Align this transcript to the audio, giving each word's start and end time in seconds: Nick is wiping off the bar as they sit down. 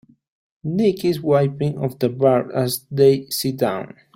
Nick 0.63 1.05
is 1.05 1.21
wiping 1.21 1.77
off 1.77 1.99
the 1.99 2.09
bar 2.09 2.51
as 2.55 2.87
they 2.89 3.27
sit 3.29 3.57
down. 3.57 3.93